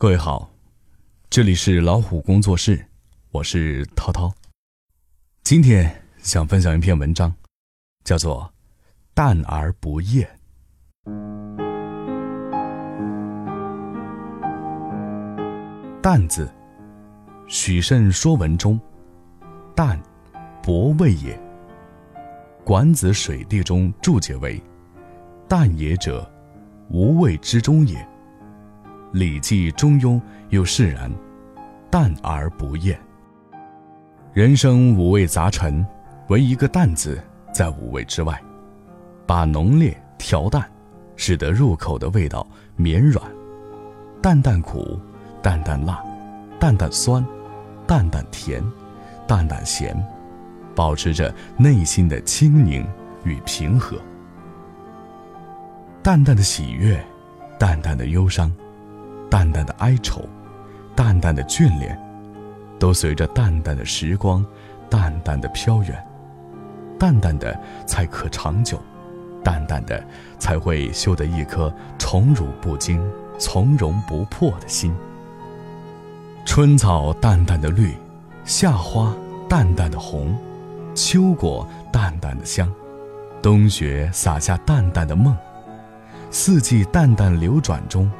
[0.00, 0.50] 各位好，
[1.28, 2.86] 这里是老虎工作室，
[3.32, 4.32] 我是涛涛。
[5.42, 7.30] 今天想分享一篇文章，
[8.02, 8.44] 叫做
[9.12, 10.26] 《淡而不厌》。
[16.00, 16.50] 淡字，
[17.46, 18.80] 许慎《说文》中，
[19.76, 20.00] 淡，
[20.62, 21.36] 薄味也。
[22.64, 24.58] 《管子·水地》中注解为
[25.46, 26.26] ：“淡也者，
[26.88, 27.98] 无味之中也。”
[29.12, 30.14] 《礼记·中庸》
[30.50, 31.10] 又释然
[31.90, 32.98] ：“淡而不厌。”
[34.32, 35.84] 人生五味杂陈，
[36.28, 37.20] 唯一个“淡”字
[37.52, 38.40] 在五味之外，
[39.26, 40.64] 把浓烈调淡，
[41.16, 43.24] 使得入口的味道绵软，
[44.22, 45.00] 淡淡苦，
[45.42, 46.02] 淡淡辣，
[46.60, 47.24] 淡淡酸，
[47.86, 48.62] 淡淡甜，
[49.26, 49.96] 淡淡咸。
[50.72, 52.86] 保持着内心的清宁
[53.24, 53.98] 与平和，
[56.00, 57.04] 淡淡的喜悦，
[57.58, 58.50] 淡淡的忧伤，
[59.30, 60.28] 淡淡的哀愁，
[60.94, 61.98] 淡淡的眷恋，
[62.78, 64.44] 都随着淡淡的时光，
[64.90, 66.06] 淡淡的飘远。
[66.98, 68.78] 淡淡的才可长久，
[69.42, 70.04] 淡淡的
[70.38, 73.00] 才会修得一颗宠辱不惊、
[73.38, 74.94] 从容不迫的心。
[76.44, 77.94] 春草淡淡的绿，
[78.44, 79.14] 夏花
[79.48, 80.36] 淡淡的红。
[80.92, 82.70] 秋果淡淡的香，
[83.40, 85.34] 冬雪洒下淡淡的梦，
[86.30, 88.10] 四季淡淡流转中，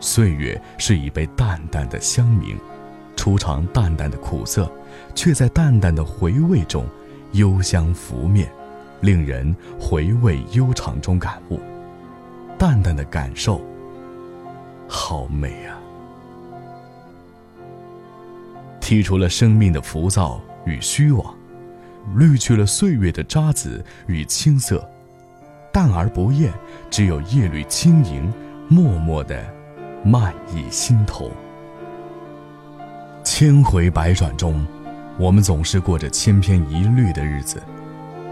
[0.00, 2.56] 岁月是一杯淡淡的香茗，
[3.16, 4.70] 初尝淡淡的苦涩，
[5.14, 6.86] 却在淡淡的回味中，
[7.32, 8.50] 幽香拂面，
[9.00, 11.60] 令人回味悠长中感悟，
[12.56, 13.60] 淡淡的感受，
[14.88, 15.76] 好美啊！
[18.80, 21.34] 剔除了生命的浮躁与虚妄。
[22.14, 24.82] 滤去了岁月的渣滓与青涩，
[25.70, 26.50] 淡而不厌，
[26.88, 28.32] 只有叶缕轻盈，
[28.66, 29.46] 默默的
[30.10, 31.30] 漫溢心头。
[33.22, 34.66] 千回百转中，
[35.18, 37.58] 我们总是过着千篇一律的日子；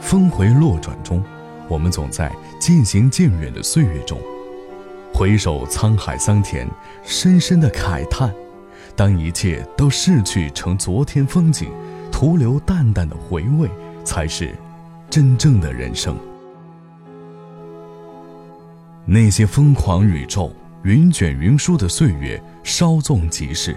[0.01, 1.23] 峰回路转中，
[1.69, 4.19] 我们总在渐行渐远的岁月中，
[5.13, 6.67] 回首沧海桑田，
[7.03, 8.33] 深深的慨叹：
[8.95, 11.71] 当一切都逝去成昨天风景。
[12.11, 13.69] 徒留淡淡的回味，
[14.03, 14.55] 才是
[15.11, 16.17] 真正的人生。
[19.05, 20.51] 那些疯狂宇宙、
[20.87, 23.77] 云卷云舒的岁月，稍纵即逝，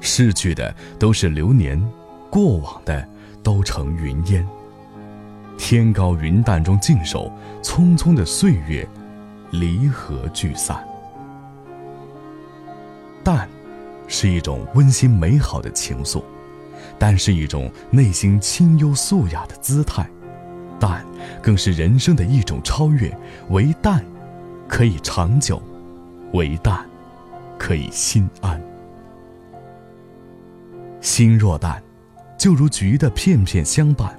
[0.00, 1.80] 逝去的都是流年，
[2.28, 3.06] 过往的
[3.40, 4.44] 都成云烟。
[5.56, 7.30] 天高云淡中静守，
[7.62, 8.84] 匆匆的岁月，
[9.52, 10.84] 离合聚散。
[13.22, 13.48] 淡，
[14.08, 16.20] 是一种温馨美好的情愫。
[16.98, 20.04] 淡是一种内心清幽素雅的姿态，
[20.80, 21.06] 淡
[21.40, 23.16] 更是人生的一种超越。
[23.50, 24.04] 唯淡，
[24.66, 25.62] 可以长久；
[26.34, 26.84] 唯淡，
[27.56, 28.60] 可以心安。
[31.00, 31.80] 心若淡，
[32.36, 34.18] 就如菊的片片相伴，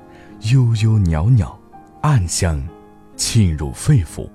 [0.53, 1.59] 悠悠袅袅，
[2.01, 2.65] 暗香
[3.17, 4.29] 沁入肺腑。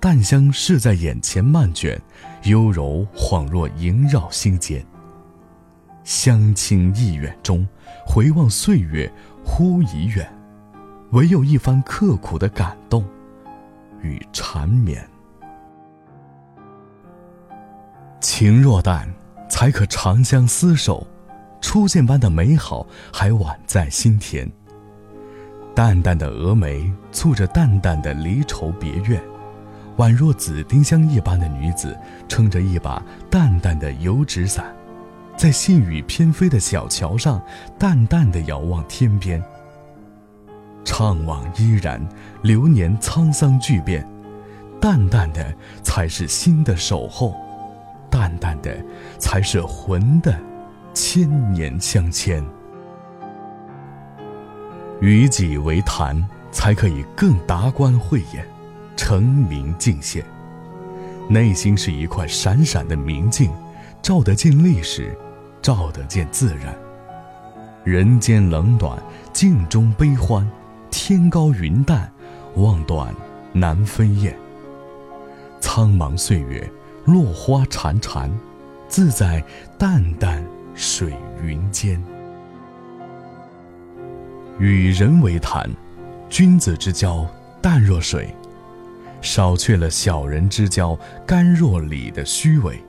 [0.00, 2.00] 淡香是在眼前漫卷，
[2.42, 4.84] 幽柔恍若萦绕心间。
[6.02, 7.64] 相亲意远中，
[8.04, 9.08] 回望岁月
[9.44, 10.28] 忽已远，
[11.12, 13.04] 唯有一番刻苦的感动
[14.02, 15.08] 与缠绵。
[18.24, 19.06] 情若淡，
[19.50, 21.06] 才可长相厮守，
[21.60, 24.50] 初见般的美好还宛在心田。
[25.74, 29.22] 淡淡的蛾眉，簇着淡淡的离愁别怨，
[29.98, 31.94] 宛若紫丁香一般的女子，
[32.26, 34.74] 撑着一把淡淡的油纸伞。
[35.36, 37.42] 在细雨翩飞的小桥上，
[37.78, 39.44] 淡淡的遥望天边。
[40.82, 42.00] 怅惘依然，
[42.40, 44.08] 流年沧桑巨变，
[44.80, 47.36] 淡淡的才是心的守候，
[48.14, 48.72] 淡淡的
[49.18, 50.38] 才是魂的
[50.94, 52.44] 千年相牵。
[55.00, 58.46] 与己为谈，才可以更达观慧眼，
[58.94, 60.24] 成明尽现。
[61.28, 63.50] 内心是一块闪闪的明镜，
[64.00, 65.12] 照得见历史。
[65.60, 66.76] 照得见自然，
[67.84, 69.02] 人间冷暖，
[69.32, 70.46] 镜中悲欢，
[70.90, 72.12] 天高云淡，
[72.56, 73.12] 望断
[73.54, 74.36] 难分厌。
[75.62, 76.70] 苍茫岁月，
[77.04, 78.30] 落花潺潺，
[78.88, 79.44] 自在
[79.78, 81.12] 淡淡水
[81.42, 82.02] 云间。
[84.58, 85.68] 与人为谈，
[86.28, 87.26] 君子之交
[87.60, 88.34] 淡若水，
[89.20, 92.82] 少去了小人之交甘若醴的虚伪。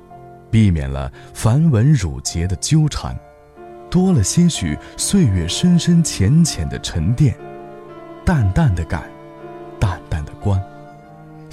[0.52, 3.14] 避免了繁文缛节的纠缠，
[3.90, 7.36] 多了些许岁月深深浅浅的沉淀，
[8.24, 9.04] 淡淡的感，
[9.82, 10.62] 淡淡的观，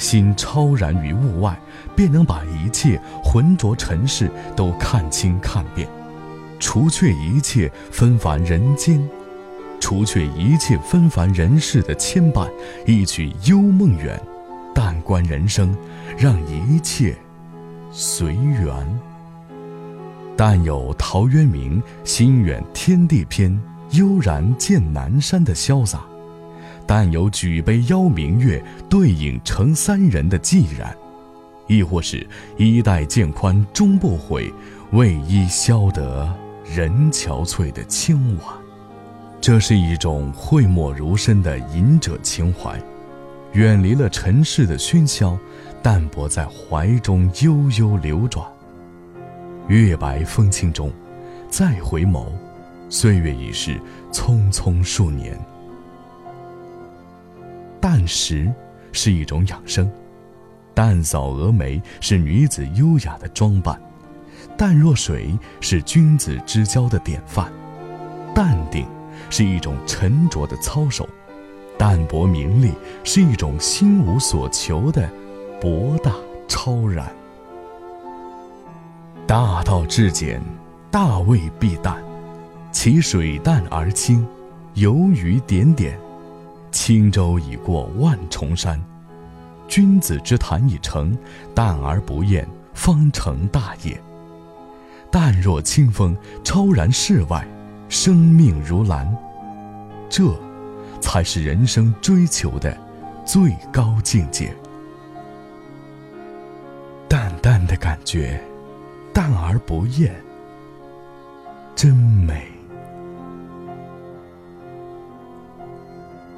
[0.02, 1.56] 心超然于物外，
[1.94, 5.88] 便能把一切浑浊尘世都看清看遍，
[6.58, 9.00] 除却一切纷繁人间，
[9.78, 12.50] 除却一切纷繁人世的牵绊，
[12.84, 14.20] 一曲幽梦远，
[14.74, 15.72] 淡观人生，
[16.18, 17.16] 让一切
[17.92, 18.74] 随缘。
[20.36, 23.52] 但有陶渊明《心远天地偏》
[23.96, 26.00] 悠然见南山的潇洒。
[26.86, 30.94] 但有举杯邀明月，对影成三人的寂然，
[31.66, 32.26] 亦或是
[32.58, 34.52] 衣带渐宽终不悔，
[34.92, 36.32] 为伊消得
[36.64, 38.46] 人憔悴的清婉。
[39.40, 42.80] 这是一种讳莫如深的隐者情怀，
[43.52, 45.36] 远离了尘世的喧嚣，
[45.82, 48.46] 淡泊在怀中悠悠流转。
[49.68, 50.92] 月白风清中，
[51.48, 52.26] 再回眸，
[52.88, 53.80] 岁月已是
[54.12, 55.38] 匆匆数年。
[57.82, 58.48] 淡食
[58.92, 59.90] 是一种养生，
[60.72, 63.76] 淡扫蛾眉是女子优雅的装扮，
[64.56, 67.52] 淡若水是君子之交的典范，
[68.32, 68.86] 淡定
[69.30, 71.08] 是一种沉着的操守，
[71.76, 72.70] 淡泊名利
[73.02, 75.10] 是一种心无所求的
[75.60, 76.12] 博大
[76.46, 77.12] 超然。
[79.26, 80.40] 大道至简，
[80.88, 82.00] 大未必淡，
[82.70, 84.24] 其水淡而清，
[84.74, 85.98] 游鱼点点。
[86.72, 88.82] 轻舟已过万重山，
[89.68, 91.16] 君子之谈已成，
[91.54, 94.00] 淡而不厌，方成大业。
[95.10, 97.46] 淡若清风，超然世外，
[97.90, 99.14] 生命如蓝，
[100.08, 100.34] 这，
[101.00, 102.76] 才是人生追求的
[103.24, 104.52] 最高境界。
[107.06, 108.42] 淡淡的感觉，
[109.12, 110.14] 淡而不厌，
[111.76, 112.50] 真美。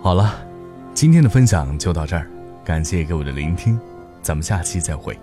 [0.05, 0.47] 好了，
[0.93, 2.29] 今天的分享就到这儿，
[2.63, 3.81] 感谢各位的聆听，
[4.21, 5.19] 咱们下期再会。